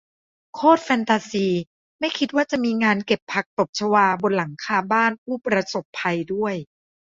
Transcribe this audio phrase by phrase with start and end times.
[0.55, 1.47] โคตรแฟนตาซี
[1.99, 6.55] ไม่คิดว่าจะมีงานเก็บผักตบชวาบนหลังคาบ้านผู้ประสบภัยด้วย